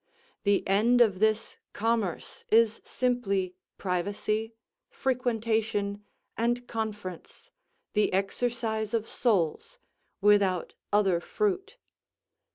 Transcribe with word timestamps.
The 0.41 0.67
end 0.67 0.99
of 0.99 1.19
this 1.19 1.57
commerce 1.73 2.43
is 2.49 2.81
simply 2.83 3.53
privacy, 3.77 4.55
frequentation 4.89 6.03
and 6.35 6.67
conference, 6.67 7.51
the 7.93 8.11
exercise 8.11 8.95
of 8.95 9.07
souls, 9.07 9.77
without 10.19 10.73
other 10.91 11.19
fruit. 11.19 11.77